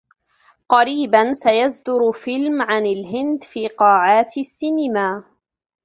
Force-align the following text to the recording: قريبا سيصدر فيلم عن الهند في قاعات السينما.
قريبا 0.69 1.33
سيصدر 1.33 2.11
فيلم 2.11 2.61
عن 2.61 2.85
الهند 2.85 3.43
في 3.43 3.67
قاعات 3.67 4.37
السينما. 4.37 5.23